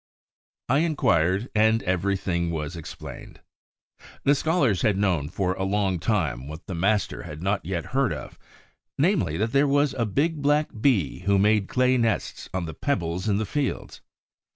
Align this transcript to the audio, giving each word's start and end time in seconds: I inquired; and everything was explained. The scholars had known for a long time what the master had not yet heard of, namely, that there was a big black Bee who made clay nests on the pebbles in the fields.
I 0.67 0.79
inquired; 0.79 1.51
and 1.53 1.83
everything 1.83 2.49
was 2.49 2.75
explained. 2.75 3.39
The 4.23 4.33
scholars 4.33 4.81
had 4.81 4.97
known 4.97 5.29
for 5.29 5.53
a 5.53 5.63
long 5.63 5.99
time 5.99 6.47
what 6.47 6.65
the 6.65 6.73
master 6.73 7.21
had 7.21 7.43
not 7.43 7.63
yet 7.65 7.85
heard 7.93 8.11
of, 8.11 8.39
namely, 8.97 9.37
that 9.37 9.51
there 9.51 9.67
was 9.67 9.93
a 9.93 10.07
big 10.07 10.41
black 10.41 10.69
Bee 10.81 11.19
who 11.27 11.37
made 11.37 11.67
clay 11.69 11.97
nests 11.97 12.49
on 12.51 12.65
the 12.65 12.73
pebbles 12.73 13.29
in 13.29 13.37
the 13.37 13.45
fields. 13.45 14.01